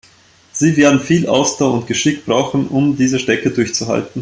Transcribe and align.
Sie 0.51 0.77
werden 0.77 0.99
viel 0.99 1.27
Ausdauer 1.27 1.75
und 1.75 1.85
Geschick 1.85 2.25
brauchen, 2.25 2.67
um 2.69 2.97
diese 2.97 3.19
Strecke 3.19 3.51
durchzuhalten. 3.51 4.19